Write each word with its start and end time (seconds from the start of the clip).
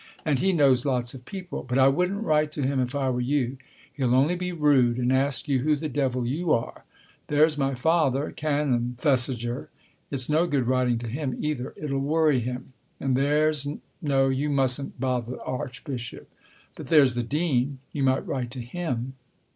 "And 0.25 0.39
he 0.39 0.51
knows 0.51 0.83
lots 0.83 1.13
of 1.13 1.25
people. 1.25 1.61
But 1.61 1.77
I 1.77 1.87
wouldn't 1.87 2.23
write 2.23 2.51
to 2.53 2.63
him 2.65 2.79
if 2.79 2.95
I 2.95 3.11
were 3.11 3.21
you. 3.21 3.57
He'll 3.93 4.15
only 4.15 4.35
be 4.35 4.51
rude, 4.51 4.97
and 4.97 5.13
ask 5.13 5.47
you 5.47 5.59
who 5.59 5.75
the 5.75 5.89
devil 5.89 6.25
you 6.25 6.51
are. 6.53 6.85
There's 7.27 7.55
my 7.55 7.75
father, 7.75 8.31
Canon 8.31 8.97
Thesiger. 8.99 9.69
It's 10.09 10.27
no 10.27 10.47
good 10.47 10.65
writing 10.65 10.97
to 10.97 11.07
him 11.07 11.37
either. 11.39 11.75
It'll 11.77 11.99
worry 11.99 12.39
him. 12.39 12.73
And 12.99 13.15
there's 13.15 13.67
no, 14.01 14.27
you 14.29 14.49
mustn't 14.49 14.99
bother 14.99 15.33
the 15.33 15.43
Archbishop. 15.43 16.27
But 16.75 16.87
there's 16.87 17.13
the 17.13 17.21
Dean. 17.21 17.77
You 17.91 18.01
might 18.01 18.25
write 18.25 18.49
to 18.57 18.61
him! 18.61 19.13